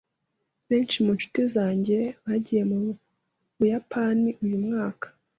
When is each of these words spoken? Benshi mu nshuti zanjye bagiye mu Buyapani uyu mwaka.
Benshi 0.69 0.97
mu 1.05 1.11
nshuti 1.17 1.41
zanjye 1.55 1.97
bagiye 2.25 2.63
mu 2.69 2.79
Buyapani 3.57 4.29
uyu 4.43 4.57
mwaka. 4.65 5.07